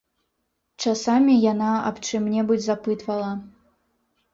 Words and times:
Часамі 0.85 1.37
яна 1.51 1.69
аб 1.93 2.03
чым-небудзь 2.11 2.67
запытвала. 2.75 3.33